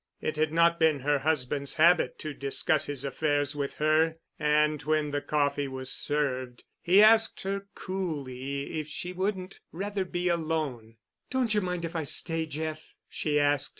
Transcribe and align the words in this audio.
It 0.19 0.35
had 0.35 0.51
not 0.51 0.79
been 0.79 1.01
her 1.01 1.19
husband's 1.19 1.75
habit 1.75 2.17
to 2.17 2.33
discuss 2.33 2.87
his 2.87 3.05
affairs 3.05 3.55
with 3.55 3.75
her, 3.75 4.17
and, 4.39 4.81
when 4.81 5.11
the 5.11 5.21
coffee 5.21 5.67
was 5.67 5.91
served, 5.91 6.63
he 6.81 7.03
asked 7.03 7.43
her 7.43 7.67
coolly 7.75 8.79
if 8.79 8.87
she 8.87 9.13
wouldn't 9.13 9.59
rather 9.71 10.03
be 10.03 10.27
alone. 10.27 10.95
"Do 11.29 11.45
you 11.45 11.61
mind 11.61 11.85
if 11.85 11.95
I 11.95 12.01
stay, 12.01 12.47
Jeff?" 12.47 12.95
she 13.09 13.39
asked. 13.39 13.69